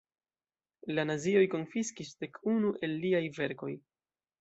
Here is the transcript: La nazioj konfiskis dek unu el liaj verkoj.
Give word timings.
La 0.99 1.05
nazioj 1.09 1.45
konfiskis 1.53 2.11
dek 2.25 2.43
unu 2.57 2.75
el 2.89 3.01
liaj 3.07 3.25
verkoj. 3.41 3.75